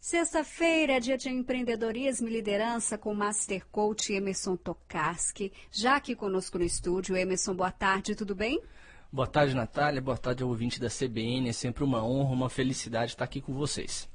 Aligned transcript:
Sexta-feira 0.00 0.92
é 0.92 1.00
dia 1.00 1.18
de 1.18 1.28
empreendedorismo 1.28 2.28
e 2.28 2.32
liderança 2.32 2.96
com 2.96 3.10
o 3.10 3.16
Master 3.16 3.66
Coach 3.66 4.12
Emerson 4.12 4.56
Tokarski. 4.56 5.52
Já 5.72 5.96
aqui 5.96 6.14
conosco 6.14 6.56
no 6.56 6.64
estúdio, 6.64 7.16
Emerson, 7.16 7.52
boa 7.52 7.72
tarde, 7.72 8.14
tudo 8.14 8.32
bem? 8.32 8.62
Boa 9.10 9.26
tarde, 9.26 9.56
Natália. 9.56 10.00
Boa 10.00 10.16
tarde 10.16 10.44
ao 10.44 10.48
ouvinte 10.48 10.80
da 10.80 10.88
CBN. 10.88 11.48
É 11.48 11.52
sempre 11.52 11.82
uma 11.82 12.02
honra, 12.04 12.32
uma 12.32 12.48
felicidade 12.48 13.12
estar 13.12 13.24
aqui 13.24 13.40
com 13.40 13.52
vocês. 13.52 14.08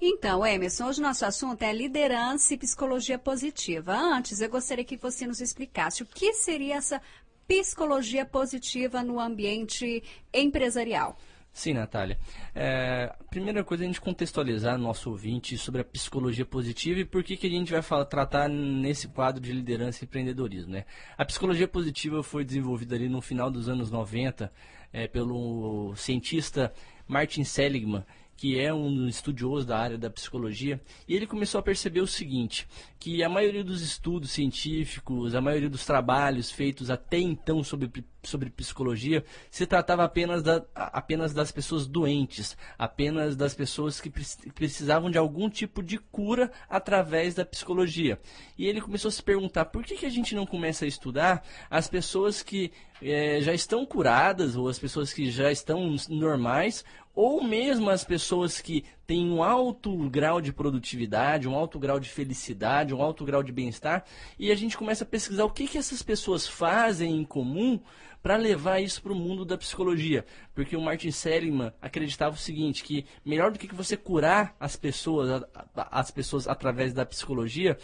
Então, 0.00 0.46
Emerson, 0.46 0.86
hoje 0.86 1.00
o 1.00 1.02
nosso 1.02 1.24
assunto 1.24 1.62
é 1.62 1.72
liderança 1.72 2.54
e 2.54 2.58
psicologia 2.58 3.18
positiva. 3.18 3.92
Antes, 3.92 4.40
eu 4.40 4.48
gostaria 4.48 4.84
que 4.84 4.96
você 4.96 5.26
nos 5.26 5.40
explicasse 5.40 6.02
o 6.02 6.06
que 6.06 6.32
seria 6.34 6.76
essa 6.76 7.02
psicologia 7.48 8.24
positiva 8.24 9.02
no 9.02 9.18
ambiente 9.18 10.02
empresarial. 10.32 11.18
Sim, 11.54 11.74
Natália. 11.74 12.18
É, 12.52 13.14
primeira 13.30 13.62
coisa 13.62 13.84
é 13.84 13.86
a 13.86 13.86
gente 13.86 14.00
contextualizar 14.00 14.76
nosso 14.76 15.08
ouvinte 15.08 15.56
sobre 15.56 15.82
a 15.82 15.84
psicologia 15.84 16.44
positiva 16.44 16.98
e 16.98 17.04
por 17.04 17.22
que, 17.22 17.36
que 17.36 17.46
a 17.46 17.50
gente 17.50 17.70
vai 17.70 17.80
falar, 17.80 18.06
tratar 18.06 18.48
nesse 18.48 19.06
quadro 19.06 19.40
de 19.40 19.52
liderança 19.52 20.02
e 20.02 20.04
empreendedorismo. 20.04 20.72
Né? 20.72 20.84
A 21.16 21.24
psicologia 21.24 21.68
positiva 21.68 22.24
foi 22.24 22.44
desenvolvida 22.44 22.96
ali 22.96 23.08
no 23.08 23.20
final 23.20 23.52
dos 23.52 23.68
anos 23.68 23.88
90 23.88 24.52
é, 24.92 25.06
pelo 25.06 25.94
cientista 25.94 26.74
Martin 27.06 27.44
Seligman 27.44 28.04
que 28.36 28.58
é 28.58 28.74
um 28.74 29.06
estudioso 29.06 29.64
da 29.64 29.78
área 29.78 29.96
da 29.96 30.10
psicologia, 30.10 30.80
e 31.06 31.14
ele 31.14 31.24
começou 31.24 31.60
a 31.60 31.62
perceber 31.62 32.00
o 32.00 32.06
seguinte, 32.06 32.66
que 32.98 33.22
a 33.22 33.28
maioria 33.28 33.62
dos 33.62 33.80
estudos 33.80 34.32
científicos, 34.32 35.36
a 35.36 35.40
maioria 35.40 35.70
dos 35.70 35.86
trabalhos 35.86 36.50
feitos 36.50 36.90
até 36.90 37.16
então 37.16 37.62
sobre 37.62 37.86
sobre 38.28 38.50
psicologia 38.50 39.24
se 39.50 39.66
tratava 39.66 40.04
apenas, 40.04 40.42
da, 40.42 40.64
apenas 40.74 41.32
das 41.32 41.50
pessoas 41.52 41.86
doentes, 41.86 42.56
apenas 42.78 43.36
das 43.36 43.54
pessoas 43.54 44.00
que 44.00 44.10
precisavam 44.50 45.10
de 45.10 45.18
algum 45.18 45.48
tipo 45.48 45.82
de 45.82 45.98
cura 45.98 46.50
através 46.68 47.34
da 47.34 47.44
psicologia. 47.44 48.18
E 48.58 48.66
ele 48.66 48.80
começou 48.80 49.08
a 49.08 49.12
se 49.12 49.22
perguntar 49.22 49.66
por 49.66 49.84
que, 49.84 49.96
que 49.96 50.06
a 50.06 50.10
gente 50.10 50.34
não 50.34 50.46
começa 50.46 50.84
a 50.84 50.88
estudar 50.88 51.44
as 51.70 51.88
pessoas 51.88 52.42
que 52.42 52.72
é, 53.02 53.40
já 53.40 53.52
estão 53.52 53.84
curadas, 53.84 54.56
ou 54.56 54.68
as 54.68 54.78
pessoas 54.78 55.12
que 55.12 55.30
já 55.30 55.50
estão 55.50 55.94
normais, 56.08 56.84
ou 57.14 57.42
mesmo 57.44 57.90
as 57.90 58.04
pessoas 58.04 58.60
que 58.60 58.84
têm 59.06 59.30
um 59.30 59.42
alto 59.42 59.96
grau 60.08 60.40
de 60.40 60.52
produtividade, 60.52 61.48
um 61.48 61.54
alto 61.54 61.78
grau 61.78 62.00
de 62.00 62.08
felicidade, 62.08 62.94
um 62.94 63.02
alto 63.02 63.24
grau 63.24 63.42
de 63.42 63.52
bem-estar, 63.52 64.04
e 64.38 64.50
a 64.50 64.54
gente 64.54 64.76
começa 64.76 65.04
a 65.04 65.06
pesquisar 65.06 65.44
o 65.44 65.50
que, 65.50 65.66
que 65.66 65.78
essas 65.78 66.02
pessoas 66.02 66.46
fazem 66.46 67.16
em 67.16 67.24
comum 67.24 67.80
para 68.22 68.36
levar 68.36 68.80
isso 68.80 69.02
para 69.02 69.12
o 69.12 69.14
mundo 69.14 69.44
da 69.44 69.58
psicologia. 69.58 70.24
Porque 70.54 70.74
o 70.74 70.80
Martin 70.80 71.10
Seligman 71.10 71.72
acreditava 71.82 72.34
o 72.34 72.38
seguinte, 72.38 72.82
que 72.82 73.04
melhor 73.22 73.50
do 73.50 73.58
que 73.58 73.74
você 73.74 73.98
curar 73.98 74.56
as 74.58 74.76
pessoas, 74.76 75.44
as 75.74 76.10
pessoas 76.10 76.48
através 76.48 76.94
da 76.94 77.04
psicologia, 77.04 77.76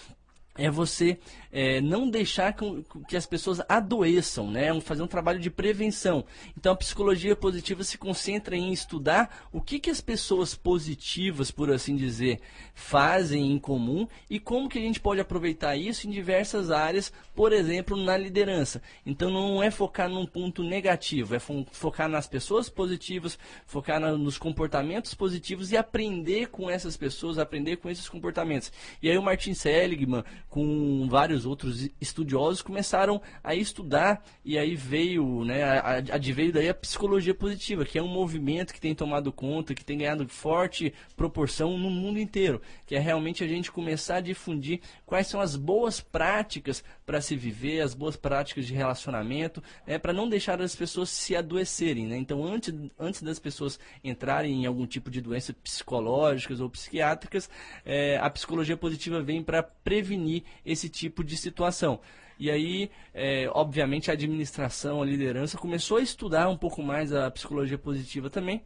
é 0.61 0.70
você 0.70 1.19
é, 1.50 1.80
não 1.80 2.08
deixar 2.08 2.53
que, 2.53 2.84
que, 3.08 3.16
as 3.16 3.27
pessoas 3.27 3.61
adoeçam, 3.69 4.50
né? 4.50 4.78
fazer 4.80 5.03
um 5.03 5.06
trabalho 5.06 5.41
de 5.41 5.50
prevenção. 5.50 6.25
Então 6.56 6.72
a 6.72 6.77
psicologia 6.77 7.34
positiva 7.34 7.83
se 7.83 7.98
concentra 7.98 8.56
em 8.56 8.72
estudar 8.72 9.48
o 9.53 9.61
que, 9.61 9.81
que 9.81 9.91
as 9.91 10.00
pessoas 10.00 10.55
positivas, 10.55 11.50
por 11.50 11.72
assim 11.72 11.97
dizer, 11.97 12.41
fazem 12.75 13.53
em 13.53 13.58
comum 13.58 14.06
e 14.28 14.38
como 14.38 14.69
que 14.69 14.78
a 14.78 14.83
gente 14.83 15.00
pode 15.00 15.20
aproveitar 15.20 15.77
isso 15.77 16.06
em 16.06 16.11
diversas 16.11 16.70
áreas, 16.70 17.12
por 17.34 17.53
exemplo, 17.53 17.97
na 17.97 18.16
liderança. 18.16 18.83
Então 19.05 19.31
não 19.31 19.62
é 19.62 19.70
focar 19.70 20.08
num 20.08 20.27
ponto 20.27 20.62
negativo, 20.62 21.34
é 21.34 21.38
fo 21.38 21.66
focar 21.72 22.08
nas 22.08 22.27
pessoas 22.27 22.69
positivas, 22.69 23.38
focar 23.66 23.98
na, 23.98 24.12
nos 24.12 24.38
comportamentos 24.38 25.14
positivos 25.14 25.72
e 25.72 25.77
aprender 25.77 26.48
com 26.48 26.70
essas 26.70 26.97
pessoas, 26.97 27.38
aprender 27.38 27.77
com 27.77 27.91
esses 27.91 28.08
comportamentos. 28.08 28.72
E 29.03 29.11
aí 29.11 29.16
o 29.16 29.22
Martin 29.22 29.55
Seligman 29.55 30.25
com 30.50 31.06
vários 31.08 31.46
outros 31.46 31.88
estudiosos, 32.00 32.60
começaram 32.60 33.22
a 33.42 33.54
estudar 33.54 34.22
e 34.44 34.58
aí 34.58 34.75
veio, 34.75 35.44
né, 35.44 35.62
adveio 36.10 36.52
daí 36.52 36.69
a 36.69 36.75
psicologia 36.75 37.32
positiva, 37.32 37.84
que 37.84 37.97
é 37.97 38.02
um 38.02 38.08
movimento 38.08 38.75
que 38.75 38.80
tem 38.80 38.92
tomado 38.92 39.32
conta, 39.32 39.75
que 39.75 39.84
tem 39.84 39.98
ganhado 39.98 40.26
forte 40.28 40.92
proporção 41.16 41.78
no 41.78 41.88
mundo 41.88 42.19
inteiro, 42.19 42.60
que 42.84 42.97
é 42.97 42.98
realmente 42.98 43.44
a 43.44 43.47
gente 43.47 43.70
começar 43.70 44.16
a 44.16 44.20
difundir 44.20 44.80
quais 45.06 45.28
são 45.28 45.41
as 45.41 45.54
boas 45.54 46.00
práticas 46.00 46.82
para 47.06 47.20
se 47.20 47.36
viver, 47.36 47.80
as 47.80 47.94
boas 47.94 48.16
práticas 48.16 48.66
de 48.66 48.75
relacionamento, 48.75 49.62
né, 49.86 49.98
para 49.98 50.12
não 50.12 50.28
deixar 50.28 50.60
as 50.60 50.75
pessoas 50.75 51.10
se 51.10 51.36
adoecerem, 51.36 52.06
né? 52.06 52.16
Então, 52.16 52.44
antes, 52.44 52.75
antes 52.98 53.22
das 53.22 53.38
pessoas 53.38 53.78
entrarem 54.02 54.62
em 54.62 54.66
algum 54.66 54.86
tipo 54.86 55.10
de 55.10 55.20
doença 55.20 55.52
psicológicas 55.52 56.60
ou 56.60 56.69
psiquiátricas, 56.69 57.48
é, 57.84 58.19
a 58.19 58.28
psicologia 58.28 58.76
positiva 58.76 59.22
vem 59.22 59.42
para 59.42 59.62
prevenir 59.62 60.39
esse 60.64 60.88
tipo 60.88 61.22
de 61.22 61.36
situação. 61.36 62.00
E 62.38 62.50
aí, 62.50 62.90
é, 63.12 63.50
obviamente, 63.52 64.10
a 64.10 64.14
administração, 64.14 65.02
a 65.02 65.04
liderança 65.06 65.58
começou 65.58 65.98
a 65.98 66.02
estudar 66.02 66.48
um 66.48 66.56
pouco 66.56 66.82
mais 66.82 67.12
a 67.12 67.30
psicologia 67.30 67.76
positiva 67.76 68.30
também, 68.30 68.62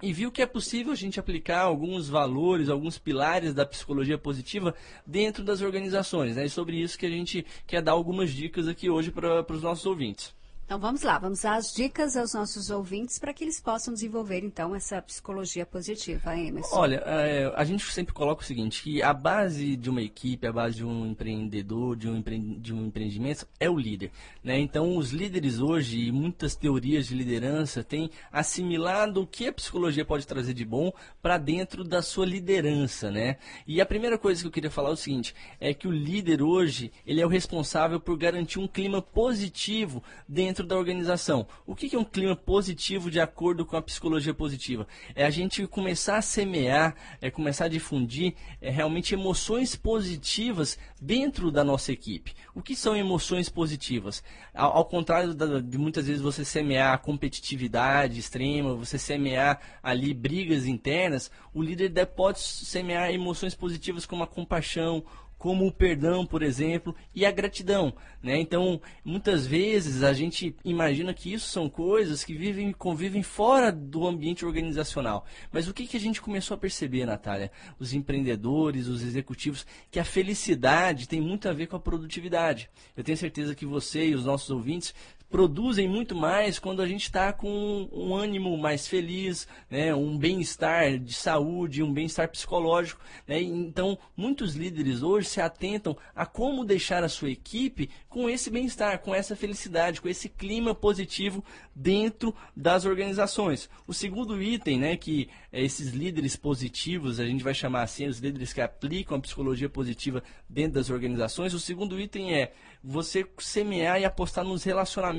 e 0.00 0.12
viu 0.12 0.30
que 0.30 0.40
é 0.40 0.46
possível 0.46 0.92
a 0.92 0.96
gente 0.96 1.18
aplicar 1.18 1.62
alguns 1.62 2.08
valores, 2.08 2.68
alguns 2.68 2.98
pilares 2.98 3.52
da 3.52 3.66
psicologia 3.66 4.16
positiva 4.16 4.72
dentro 5.04 5.42
das 5.42 5.60
organizações. 5.60 6.36
Né? 6.36 6.46
E 6.46 6.50
sobre 6.50 6.80
isso 6.80 6.96
que 6.96 7.06
a 7.06 7.10
gente 7.10 7.44
quer 7.66 7.82
dar 7.82 7.92
algumas 7.92 8.30
dicas 8.30 8.68
aqui 8.68 8.88
hoje 8.88 9.10
para 9.10 9.44
os 9.52 9.62
nossos 9.62 9.84
ouvintes. 9.84 10.37
Então 10.68 10.78
vamos 10.78 11.00
lá, 11.00 11.18
vamos 11.18 11.40
dar 11.40 11.56
as 11.56 11.72
dicas 11.72 12.14
aos 12.14 12.34
nossos 12.34 12.68
ouvintes 12.68 13.18
para 13.18 13.32
que 13.32 13.42
eles 13.42 13.58
possam 13.58 13.94
desenvolver 13.94 14.44
então 14.44 14.74
essa 14.74 15.00
psicologia 15.00 15.64
positiva, 15.64 16.36
Emerson. 16.36 16.76
Olha, 16.76 17.02
é, 17.06 17.50
a 17.56 17.64
gente 17.64 17.90
sempre 17.90 18.12
coloca 18.12 18.42
o 18.42 18.44
seguinte, 18.44 18.82
que 18.82 19.02
a 19.02 19.14
base 19.14 19.76
de 19.76 19.88
uma 19.88 20.02
equipe, 20.02 20.46
a 20.46 20.52
base 20.52 20.76
de 20.76 20.84
um 20.84 21.06
empreendedor, 21.06 21.96
de 21.96 22.06
um, 22.06 22.18
empre... 22.18 22.38
de 22.38 22.74
um 22.74 22.84
empreendimento 22.84 23.48
é 23.58 23.70
o 23.70 23.78
líder. 23.78 24.10
Né? 24.44 24.58
Então 24.58 24.94
os 24.94 25.10
líderes 25.10 25.58
hoje, 25.58 26.00
e 26.00 26.12
muitas 26.12 26.54
teorias 26.54 27.06
de 27.06 27.14
liderança, 27.14 27.82
têm 27.82 28.10
assimilado 28.30 29.22
o 29.22 29.26
que 29.26 29.48
a 29.48 29.52
psicologia 29.54 30.04
pode 30.04 30.26
trazer 30.26 30.52
de 30.52 30.66
bom 30.66 30.92
para 31.22 31.38
dentro 31.38 31.82
da 31.82 32.02
sua 32.02 32.26
liderança. 32.26 33.10
Né? 33.10 33.38
E 33.66 33.80
a 33.80 33.86
primeira 33.86 34.18
coisa 34.18 34.42
que 34.42 34.46
eu 34.46 34.52
queria 34.52 34.70
falar 34.70 34.90
é 34.90 34.92
o 34.92 34.96
seguinte, 34.96 35.34
é 35.58 35.72
que 35.72 35.88
o 35.88 35.90
líder 35.90 36.42
hoje, 36.42 36.92
ele 37.06 37.22
é 37.22 37.24
o 37.24 37.30
responsável 37.30 37.98
por 37.98 38.18
garantir 38.18 38.58
um 38.58 38.68
clima 38.68 39.00
positivo 39.00 40.02
dentro 40.28 40.57
dentro 40.58 40.66
da 40.66 40.76
organização. 40.76 41.46
O 41.66 41.74
que 41.74 41.94
é 41.94 41.98
um 41.98 42.04
clima 42.04 42.34
positivo 42.34 43.10
de 43.10 43.20
acordo 43.20 43.64
com 43.64 43.76
a 43.76 43.82
psicologia 43.82 44.34
positiva? 44.34 44.86
É 45.14 45.24
a 45.24 45.30
gente 45.30 45.66
começar 45.66 46.16
a 46.16 46.22
semear, 46.22 46.94
é 47.20 47.30
começar 47.30 47.66
a 47.66 47.68
difundir 47.68 48.34
é, 48.60 48.70
realmente 48.70 49.14
emoções 49.14 49.76
positivas 49.76 50.78
dentro 51.00 51.50
da 51.50 51.62
nossa 51.62 51.92
equipe. 51.92 52.34
O 52.54 52.62
que 52.62 52.74
são 52.74 52.96
emoções 52.96 53.48
positivas? 53.48 54.22
Ao, 54.52 54.78
ao 54.78 54.84
contrário 54.84 55.34
da, 55.34 55.60
de 55.60 55.78
muitas 55.78 56.06
vezes 56.06 56.22
você 56.22 56.44
semear 56.44 56.98
competitividade 57.00 58.18
extrema, 58.18 58.74
você 58.74 58.98
semear 58.98 59.60
ali 59.82 60.12
brigas 60.12 60.66
internas, 60.66 61.30
o 61.54 61.62
líder 61.62 61.90
pode 62.06 62.40
semear 62.40 63.10
emoções 63.10 63.54
positivas 63.54 64.06
como 64.06 64.24
a 64.24 64.26
compaixão, 64.26 65.04
como 65.38 65.66
o 65.66 65.72
perdão, 65.72 66.26
por 66.26 66.42
exemplo, 66.42 66.94
e 67.14 67.24
a 67.24 67.30
gratidão. 67.30 67.94
Né? 68.22 68.38
Então, 68.38 68.80
muitas 69.04 69.46
vezes 69.46 70.02
a 70.02 70.12
gente 70.12 70.54
imagina 70.64 71.14
que 71.14 71.32
isso 71.32 71.48
são 71.48 71.68
coisas 71.68 72.24
que 72.24 72.34
vivem 72.34 72.72
convivem 72.72 73.22
fora 73.22 73.70
do 73.70 74.06
ambiente 74.06 74.44
organizacional. 74.44 75.24
Mas 75.52 75.68
o 75.68 75.74
que, 75.74 75.86
que 75.86 75.96
a 75.96 76.00
gente 76.00 76.20
começou 76.20 76.54
a 76.54 76.58
perceber, 76.58 77.06
Natália? 77.06 77.50
Os 77.78 77.92
empreendedores, 77.92 78.88
os 78.88 79.02
executivos, 79.02 79.64
que 79.90 80.00
a 80.00 80.04
felicidade 80.04 81.08
tem 81.08 81.20
muito 81.20 81.48
a 81.48 81.52
ver 81.52 81.68
com 81.68 81.76
a 81.76 81.80
produtividade. 81.80 82.68
Eu 82.96 83.04
tenho 83.04 83.16
certeza 83.16 83.54
que 83.54 83.64
você 83.64 84.08
e 84.08 84.14
os 84.14 84.24
nossos 84.24 84.50
ouvintes 84.50 84.94
produzem 85.30 85.86
muito 85.86 86.14
mais 86.14 86.58
quando 86.58 86.80
a 86.80 86.88
gente 86.88 87.02
está 87.02 87.32
com 87.32 87.88
um 87.92 88.14
ânimo 88.14 88.56
mais 88.56 88.88
feliz, 88.88 89.46
né, 89.70 89.94
um 89.94 90.16
bem-estar 90.16 90.98
de 90.98 91.12
saúde, 91.12 91.82
um 91.82 91.92
bem-estar 91.92 92.28
psicológico. 92.30 93.00
Né? 93.26 93.40
Então, 93.42 93.98
muitos 94.16 94.54
líderes 94.54 95.02
hoje 95.02 95.28
se 95.28 95.40
atentam 95.40 95.96
a 96.14 96.24
como 96.24 96.64
deixar 96.64 97.04
a 97.04 97.08
sua 97.08 97.30
equipe 97.30 97.90
com 98.08 98.28
esse 98.28 98.50
bem-estar, 98.50 99.00
com 99.00 99.14
essa 99.14 99.36
felicidade, 99.36 100.00
com 100.00 100.08
esse 100.08 100.28
clima 100.28 100.74
positivo 100.74 101.44
dentro 101.74 102.34
das 102.56 102.86
organizações. 102.86 103.68
O 103.86 103.92
segundo 103.92 104.42
item, 104.42 104.78
né, 104.78 104.96
que 104.96 105.28
é 105.52 105.62
esses 105.62 105.90
líderes 105.90 106.36
positivos, 106.36 107.20
a 107.20 107.26
gente 107.26 107.44
vai 107.44 107.54
chamar 107.54 107.82
assim, 107.82 108.06
os 108.06 108.18
líderes 108.18 108.52
que 108.52 108.60
aplicam 108.60 109.18
a 109.18 109.20
psicologia 109.20 109.68
positiva 109.68 110.22
dentro 110.48 110.72
das 110.72 110.88
organizações, 110.88 111.52
o 111.52 111.60
segundo 111.60 112.00
item 112.00 112.34
é 112.34 112.52
você 112.82 113.26
semear 113.38 114.00
e 114.00 114.04
apostar 114.04 114.44
nos 114.44 114.64
relacionamentos 114.64 115.17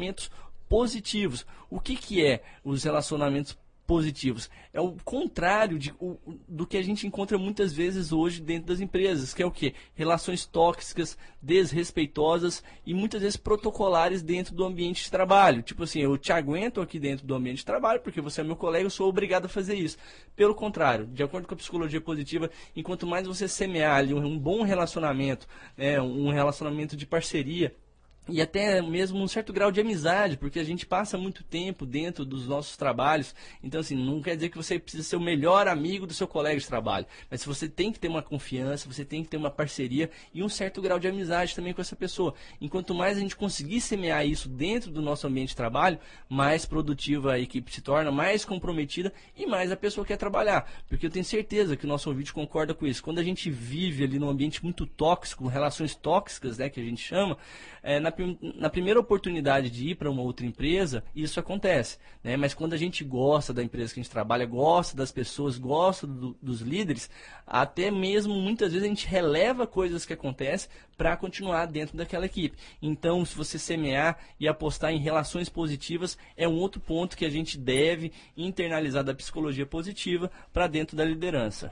positivos. 0.67 1.45
O 1.69 1.79
que, 1.79 1.95
que 1.95 2.25
é 2.25 2.43
os 2.63 2.83
relacionamentos 2.83 3.57
positivos. 3.89 4.51
É 4.71 4.79
o 4.79 4.91
contrário 5.03 5.79
de, 5.79 5.91
o, 5.99 6.15
do 6.47 6.67
que 6.67 6.77
a 6.77 6.81
gente 6.83 7.07
encontra 7.07 7.39
muitas 7.39 7.73
vezes 7.73 8.11
hoje 8.11 8.39
dentro 8.39 8.67
das 8.67 8.79
empresas, 8.79 9.33
que 9.33 9.41
é 9.41 9.45
o 9.47 9.49
que? 9.49 9.73
Relações 9.95 10.45
tóxicas, 10.45 11.17
desrespeitosas 11.41 12.63
e 12.85 12.93
muitas 12.93 13.23
vezes 13.23 13.35
protocolares 13.35 14.21
dentro 14.21 14.53
do 14.53 14.63
ambiente 14.63 15.05
de 15.05 15.09
trabalho. 15.09 15.63
Tipo 15.63 15.85
assim, 15.85 16.01
eu 16.01 16.19
te 16.19 16.31
aguento 16.31 16.81
aqui 16.81 16.99
dentro 16.99 17.25
do 17.25 17.33
ambiente 17.33 17.57
de 17.57 17.65
trabalho 17.65 17.99
porque 18.01 18.21
você 18.21 18.41
é 18.41 18.43
meu 18.43 18.55
colega, 18.55 18.85
eu 18.85 18.91
sou 18.91 19.09
obrigado 19.09 19.45
a 19.45 19.49
fazer 19.49 19.73
isso. 19.73 19.97
Pelo 20.35 20.53
contrário, 20.53 21.07
de 21.07 21.23
acordo 21.23 21.47
com 21.47 21.55
a 21.55 21.57
psicologia 21.57 21.99
positiva, 21.99 22.51
enquanto 22.75 23.07
mais 23.07 23.25
você 23.25 23.47
semear 23.47 23.97
ali 23.97 24.13
um, 24.13 24.23
um 24.23 24.37
bom 24.37 24.61
relacionamento, 24.61 25.47
né, 25.75 25.99
um 25.99 26.29
relacionamento 26.29 26.95
de 26.95 27.07
parceria, 27.07 27.75
e 28.31 28.41
até 28.41 28.81
mesmo 28.81 29.21
um 29.21 29.27
certo 29.27 29.51
grau 29.51 29.71
de 29.71 29.81
amizade, 29.81 30.37
porque 30.37 30.59
a 30.59 30.63
gente 30.63 30.85
passa 30.85 31.17
muito 31.17 31.43
tempo 31.43 31.85
dentro 31.85 32.23
dos 32.25 32.47
nossos 32.47 32.77
trabalhos. 32.77 33.33
Então, 33.63 33.81
assim, 33.81 33.95
não 33.95 34.21
quer 34.21 34.35
dizer 34.35 34.49
que 34.49 34.57
você 34.57 34.77
precisa 34.79 35.03
ser 35.03 35.15
o 35.15 35.21
melhor 35.21 35.67
amigo 35.67 36.05
do 36.05 36.13
seu 36.13 36.27
colega 36.27 36.59
de 36.59 36.67
trabalho, 36.67 37.05
mas 37.29 37.43
você 37.43 37.67
tem 37.67 37.91
que 37.91 37.99
ter 37.99 38.07
uma 38.07 38.21
confiança, 38.21 38.91
você 38.91 39.03
tem 39.03 39.23
que 39.23 39.29
ter 39.29 39.37
uma 39.37 39.49
parceria 39.49 40.09
e 40.33 40.43
um 40.43 40.49
certo 40.49 40.81
grau 40.81 40.99
de 40.99 41.07
amizade 41.07 41.55
também 41.55 41.73
com 41.73 41.81
essa 41.81 41.95
pessoa. 41.95 42.33
Enquanto 42.61 42.93
mais 42.93 43.17
a 43.17 43.19
gente 43.19 43.35
conseguir 43.35 43.81
semear 43.81 44.25
isso 44.25 44.47
dentro 44.47 44.91
do 44.91 45.01
nosso 45.01 45.27
ambiente 45.27 45.49
de 45.49 45.55
trabalho, 45.55 45.99
mais 46.27 46.65
produtiva 46.65 47.33
a 47.33 47.39
equipe 47.39 47.73
se 47.73 47.81
torna, 47.81 48.11
mais 48.11 48.45
comprometida 48.45 49.11
e 49.35 49.45
mais 49.45 49.71
a 49.71 49.75
pessoa 49.75 50.05
quer 50.05 50.17
trabalhar. 50.17 50.69
Porque 50.87 51.05
eu 51.05 51.09
tenho 51.09 51.25
certeza 51.25 51.75
que 51.75 51.85
o 51.85 51.87
nosso 51.87 52.09
ouvinte 52.09 52.33
concorda 52.33 52.73
com 52.73 52.85
isso. 52.85 53.03
Quando 53.03 53.19
a 53.19 53.23
gente 53.23 53.49
vive 53.49 54.03
ali 54.03 54.19
num 54.19 54.29
ambiente 54.29 54.63
muito 54.63 54.85
tóxico, 54.85 55.47
relações 55.47 55.95
tóxicas, 55.95 56.57
né, 56.57 56.69
que 56.69 56.79
a 56.79 56.83
gente 56.83 57.01
chama, 57.01 57.37
é, 57.81 57.99
na 57.99 58.11
na 58.55 58.69
primeira 58.69 58.99
oportunidade 58.99 59.69
de 59.69 59.89
ir 59.89 59.95
para 59.95 60.09
uma 60.09 60.21
outra 60.21 60.45
empresa, 60.45 61.03
isso 61.15 61.39
acontece. 61.39 61.97
Né? 62.23 62.37
Mas 62.37 62.53
quando 62.53 62.73
a 62.73 62.77
gente 62.77 63.03
gosta 63.03 63.53
da 63.53 63.63
empresa 63.63 63.93
que 63.93 63.99
a 63.99 64.03
gente 64.03 64.11
trabalha, 64.11 64.45
gosta 64.45 64.95
das 64.95 65.11
pessoas, 65.11 65.57
gosta 65.57 66.05
do, 66.05 66.37
dos 66.41 66.61
líderes, 66.61 67.09
até 67.45 67.91
mesmo 67.91 68.33
muitas 68.33 68.71
vezes 68.71 68.85
a 68.85 68.89
gente 68.89 69.07
releva 69.07 69.65
coisas 69.65 70.05
que 70.05 70.13
acontecem 70.13 70.69
para 70.97 71.15
continuar 71.15 71.65
dentro 71.65 71.97
daquela 71.97 72.25
equipe. 72.25 72.57
Então, 72.81 73.23
se 73.23 73.35
você 73.35 73.57
semear 73.57 74.17
e 74.39 74.47
apostar 74.47 74.91
em 74.91 74.99
relações 74.99 75.49
positivas, 75.49 76.17
é 76.35 76.47
um 76.47 76.57
outro 76.57 76.81
ponto 76.81 77.15
que 77.15 77.25
a 77.25 77.29
gente 77.29 77.57
deve 77.57 78.11
internalizar 78.35 79.03
da 79.03 79.13
psicologia 79.13 79.65
positiva 79.65 80.29
para 80.51 80.67
dentro 80.67 80.97
da 80.97 81.05
liderança. 81.05 81.71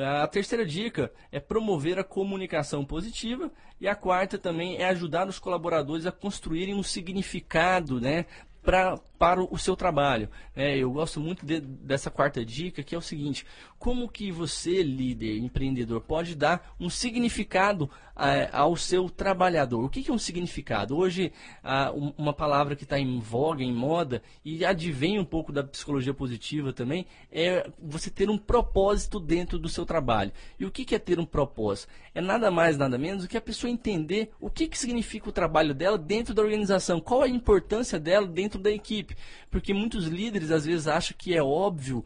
A 0.00 0.26
terceira 0.28 0.64
dica 0.64 1.12
é 1.32 1.40
promover 1.40 1.98
a 1.98 2.04
comunicação 2.04 2.84
positiva 2.84 3.50
e 3.80 3.88
a 3.88 3.94
quarta 3.94 4.38
também 4.38 4.76
é 4.76 4.88
ajudar 4.88 5.26
os 5.26 5.38
colaboradores 5.38 6.06
a 6.06 6.12
construírem 6.12 6.74
um 6.74 6.82
significado 6.82 8.00
né, 8.00 8.26
pra, 8.62 9.00
para 9.18 9.42
o 9.42 9.58
seu 9.58 9.74
trabalho. 9.74 10.28
É, 10.54 10.78
eu 10.78 10.90
gosto 10.92 11.20
muito 11.20 11.44
de, 11.44 11.60
dessa 11.60 12.10
quarta 12.10 12.44
dica, 12.44 12.82
que 12.82 12.94
é 12.94 12.98
o 12.98 13.02
seguinte: 13.02 13.44
como 13.78 14.08
que 14.08 14.30
você, 14.30 14.82
líder, 14.82 15.38
empreendedor, 15.38 16.00
pode 16.00 16.34
dar 16.34 16.74
um 16.78 16.88
significado 16.88 17.90
é, 18.16 18.48
ao 18.52 18.76
seu 18.76 19.10
trabalhador? 19.10 19.84
O 19.84 19.88
que, 19.88 20.02
que 20.02 20.10
é 20.10 20.14
um 20.14 20.18
significado? 20.18 20.96
Hoje, 20.96 21.32
ah, 21.62 21.92
uma 22.16 22.32
palavra 22.32 22.76
que 22.76 22.84
está 22.84 22.98
em 22.98 23.18
voga, 23.18 23.62
em 23.62 23.72
moda, 23.72 24.22
e 24.44 24.64
advém 24.64 25.18
um 25.18 25.24
pouco 25.24 25.52
da 25.52 25.62
psicologia 25.62 26.14
positiva 26.14 26.72
também, 26.72 27.06
é 27.30 27.70
você 27.80 28.10
ter 28.10 28.30
um 28.30 28.38
propósito 28.38 29.20
dentro 29.20 29.58
do 29.58 29.68
seu 29.68 29.84
trabalho. 29.84 30.32
E 30.58 30.64
o 30.64 30.70
que, 30.70 30.84
que 30.84 30.94
é 30.94 30.98
ter 30.98 31.18
um 31.18 31.26
propósito? 31.26 31.92
É 32.14 32.20
nada 32.20 32.50
mais, 32.50 32.76
nada 32.76 32.98
menos 32.98 33.22
do 33.22 33.28
que 33.28 33.36
a 33.36 33.40
pessoa 33.40 33.70
entender 33.70 34.32
o 34.40 34.50
que, 34.50 34.66
que 34.66 34.78
significa 34.78 35.28
o 35.28 35.32
trabalho 35.32 35.74
dela 35.74 35.96
dentro 35.96 36.34
da 36.34 36.42
organização, 36.42 37.00
qual 37.00 37.22
a 37.22 37.28
importância 37.28 37.98
dela 37.98 38.26
dentro 38.26 38.58
da 38.60 38.70
equipe. 38.70 39.07
Porque 39.50 39.72
muitos 39.72 40.06
líderes 40.06 40.50
às 40.50 40.64
vezes 40.64 40.86
acham 40.86 41.16
que 41.16 41.34
é 41.34 41.42
óbvio 41.42 42.04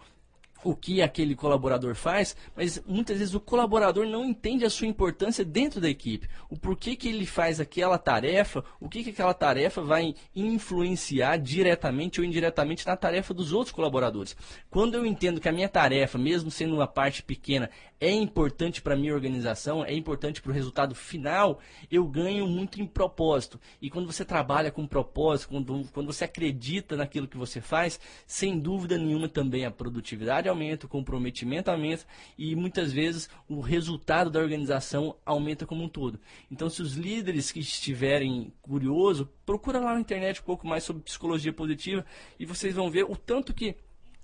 o 0.65 0.75
que 0.75 1.03
aquele 1.03 1.35
colaborador 1.35 1.95
faz, 1.95 2.37
mas 2.57 2.83
muitas 2.87 3.19
vezes 3.19 3.35
o 3.35 3.41
colaborador 3.41 4.07
não 4.07 4.25
entende 4.25 4.65
a 4.65 4.71
sua 4.71 4.87
importância 4.87 5.45
dentro 5.45 5.81
da 5.81 5.89
equipe. 5.89 6.29
O 6.49 6.57
porquê 6.57 6.97
que 6.97 7.09
ele 7.09 7.27
faz 7.27 7.61
aquela 7.61 7.99
tarefa, 7.99 8.65
o 8.81 8.89
que, 8.89 9.05
que 9.05 9.11
aquela 9.11 9.35
tarefa 9.35 9.83
vai 9.83 10.15
influenciar 10.35 11.37
diretamente 11.39 12.21
ou 12.21 12.27
indiretamente 12.27 12.87
na 12.87 12.97
tarefa 12.97 13.35
dos 13.35 13.53
outros 13.53 13.75
colaboradores. 13.75 14.37
Quando 14.71 14.95
eu 14.95 15.05
entendo 15.05 15.41
que 15.41 15.49
a 15.49 15.53
minha 15.53 15.69
tarefa, 15.69 16.19
mesmo 16.19 16.51
sendo 16.51 16.75
uma 16.75 16.87
parte 16.87 17.23
pequena, 17.23 17.71
é 18.01 18.11
importante 18.11 18.83
para 18.83 18.95
a 18.95 18.97
minha 18.97 19.15
organização, 19.15 19.85
é 19.85 19.95
importante 19.95 20.43
para 20.43 20.51
o 20.51 20.55
resultado 20.55 20.93
final, 20.93 21.61
eu 21.89 22.05
ganho 22.05 22.49
muito 22.49 22.81
em 22.83 22.87
propósito. 22.87 23.61
E 23.81 23.89
quando 23.89 24.11
você 24.11 24.25
trabalha 24.25 24.73
com 24.73 24.85
propósito, 24.87 25.51
quando, 25.51 25.85
quando 25.93 26.13
você 26.13 26.25
acredita 26.25 26.97
naquilo 26.97 27.29
que 27.29 27.37
você 27.37 27.61
faz, 27.61 28.01
sem 28.27 28.59
dúvida 28.59 28.99
nenhuma 28.99 29.29
também 29.29 29.65
a 29.65 29.71
produtividade 29.71 30.49
aumenta, 30.53 30.87
o 30.87 30.89
comprometimento 30.89 31.71
aumenta 31.71 32.07
e 32.39 32.55
muitas 32.55 32.93
vezes 32.93 33.29
o 33.49 33.61
resultado 33.61 34.31
da 34.31 34.41
organização 34.41 35.17
aumenta 35.27 35.67
como 35.67 35.83
um 35.85 35.89
todo. 35.89 36.21
Então, 36.51 36.71
se 36.71 36.81
os 36.81 36.95
líderes 36.95 37.51
que 37.51 37.61
estiverem 37.61 38.53
curiosos, 38.63 39.27
procura 39.45 39.81
lá 39.81 39.95
na 39.95 40.01
internet 40.01 40.41
um 40.41 40.45
pouco 40.45 40.67
mais 40.67 40.85
sobre 40.85 41.03
psicologia 41.03 41.53
positiva 41.53 42.05
e 42.39 42.47
vocês 42.47 42.75
vão 42.75 42.91
ver 42.91 43.05
o 43.05 43.17
tanto 43.17 43.53
que 43.53 43.77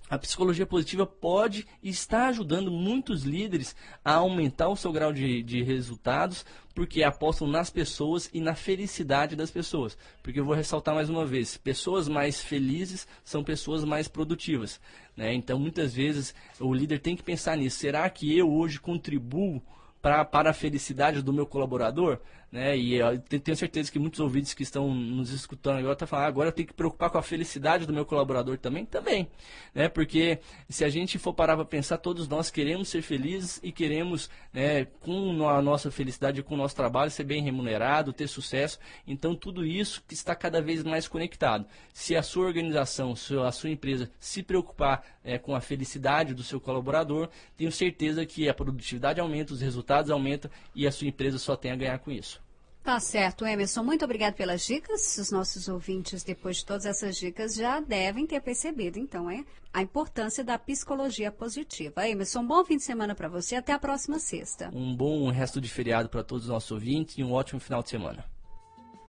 a 0.09 0.17
psicologia 0.17 0.65
positiva 0.65 1.05
pode 1.05 1.67
e 1.83 1.89
está 1.89 2.27
ajudando 2.27 2.71
muitos 2.71 3.23
líderes 3.23 3.75
a 4.03 4.15
aumentar 4.15 4.67
o 4.69 4.75
seu 4.75 4.91
grau 4.91 5.13
de, 5.13 5.43
de, 5.43 5.61
resultados, 5.61 6.43
porque 6.73 7.03
apostam 7.03 7.47
nas 7.47 7.69
pessoas 7.69 8.29
e 8.33 8.41
na 8.41 8.55
felicidade 8.55 9.35
das 9.35 9.51
pessoas. 9.51 9.97
Porque 10.23 10.39
eu 10.39 10.45
vou 10.45 10.55
ressaltar 10.55 10.95
mais 10.95 11.09
uma 11.09 11.25
vez: 11.25 11.57
pessoas 11.57 12.07
mais 12.07 12.41
felizes 12.41 13.07
são 13.23 13.43
pessoas 13.43 13.83
mais 13.83 14.07
produtivas. 14.07 14.81
Né? 15.15 15.33
Então, 15.33 15.59
muitas 15.59 15.93
vezes, 15.93 16.33
o 16.59 16.73
líder 16.73 16.99
tem 16.99 17.15
que 17.15 17.23
pensar 17.23 17.55
nisso. 17.55 17.77
Será 17.77 18.09
que 18.09 18.35
eu 18.35 18.51
hoje 18.51 18.79
contribuo 18.79 19.61
pra, 20.01 20.23
para 20.25 20.51
a 20.51 20.53
felicidade 20.53 21.21
do 21.21 21.33
meu 21.33 21.45
colaborador? 21.45 22.19
Né? 22.51 22.75
E 22.75 22.95
eu 22.95 23.19
tenho 23.19 23.55
certeza 23.55 23.91
que 23.91 23.99
muitos 23.99 24.19
ouvintes 24.19 24.55
que 24.55 24.63
estão 24.63 24.91
nos 24.93 25.31
escutando 25.31 25.77
agora 25.77 25.93
estão 25.93 26.07
falando, 26.07 26.25
ah, 26.25 26.27
agora 26.27 26.49
eu 26.49 26.53
tenho 26.53 26.67
que 26.67 26.73
preocupar 26.73 27.09
com 27.11 27.17
a 27.19 27.21
felicidade 27.21 27.85
do 27.85 27.93
meu 27.93 28.05
colaborador 28.05 28.57
também? 28.57 28.85
Também. 28.85 29.29
Né? 29.73 29.87
Porque 29.87 30.39
se 30.67 30.83
a 30.83 30.89
gente 30.89 31.19
for 31.19 31.33
parar 31.33 31.55
para 31.55 31.65
pensar, 31.65 31.97
todos 31.97 32.27
nós 32.27 32.49
queremos 32.49 32.89
ser 32.89 33.03
felizes 33.03 33.59
e 33.61 33.71
queremos, 33.71 34.29
né, 34.51 34.85
com 34.99 35.47
a 35.47 35.61
nossa 35.61 35.91
felicidade, 35.91 36.41
com 36.41 36.55
o 36.55 36.57
nosso 36.57 36.75
trabalho, 36.75 37.11
ser 37.11 37.23
bem 37.23 37.43
remunerado, 37.43 38.11
ter 38.11 38.27
sucesso. 38.27 38.79
Então, 39.05 39.35
tudo 39.35 39.63
isso 39.63 40.03
está 40.09 40.33
cada 40.33 40.59
vez 40.59 40.83
mais 40.83 41.07
conectado. 41.07 41.67
Se 41.93 42.15
a 42.15 42.23
sua 42.23 42.47
organização, 42.47 43.15
se 43.15 43.37
a 43.37 43.51
sua 43.51 43.69
empresa 43.69 44.09
se 44.19 44.41
preocupar 44.41 45.03
é, 45.23 45.37
com 45.37 45.53
a 45.53 45.61
felicidade 45.61 46.33
do 46.33 46.41
seu 46.41 46.59
colaborador, 46.59 47.29
tenho 47.55 47.71
certeza 47.71 48.25
que 48.25 48.49
a 48.49 48.53
produtividade 48.55 49.19
aumenta, 49.19 49.53
os 49.53 49.61
resultados 49.61 49.88
aumentam 50.09 50.51
e 50.75 50.85
a 50.85 50.91
sua 50.91 51.07
empresa 51.07 51.37
só 51.37 51.55
tem 51.55 51.71
a 51.71 51.75
ganhar 51.75 51.99
com 51.99 52.11
isso. 52.11 52.41
Tá 52.83 52.99
certo, 52.99 53.45
Emerson. 53.45 53.83
Muito 53.83 54.05
obrigado 54.05 54.33
pelas 54.33 54.65
dicas. 54.65 55.17
Os 55.17 55.31
nossos 55.31 55.67
ouvintes, 55.67 56.23
depois 56.23 56.57
de 56.57 56.65
todas 56.65 56.85
essas 56.85 57.17
dicas, 57.17 57.55
já 57.55 57.79
devem 57.79 58.25
ter 58.25 58.41
percebido, 58.41 58.97
então, 58.97 59.29
é 59.29 59.43
a 59.73 59.81
importância 59.81 60.43
da 60.43 60.57
psicologia 60.57 61.31
positiva. 61.31 62.07
Emerson, 62.07 62.43
bom 62.45 62.63
fim 62.65 62.77
de 62.77 62.83
semana 62.83 63.13
para 63.13 63.27
você. 63.27 63.55
Até 63.55 63.73
a 63.73 63.79
próxima 63.79 64.17
sexta. 64.17 64.71
Um 64.73 64.95
bom 64.95 65.29
resto 65.29 65.61
de 65.61 65.69
feriado 65.69 66.09
para 66.09 66.23
todos 66.23 66.45
os 66.45 66.49
nossos 66.49 66.71
ouvintes 66.71 67.17
e 67.17 67.23
um 67.23 67.33
ótimo 67.33 67.59
final 67.59 67.83
de 67.83 67.89
semana. 67.89 68.25